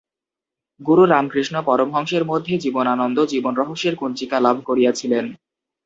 গুরু 0.81 1.03
রামকৃষ্ণ 1.05 1.55
পরমহংসের 1.61 2.23
মধ্যে 2.25 2.53
বিবেকানন্দ 2.63 3.17
জীবন-রহস্যের 3.31 3.95
কুঞ্চিকা 3.95 4.37
লাভ 4.39 4.57
করিয়াছিলেন। 4.65 5.25